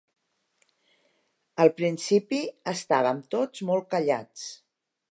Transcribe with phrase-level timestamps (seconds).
[1.65, 2.41] Al principi,
[2.73, 4.53] estàvem tots molt callats.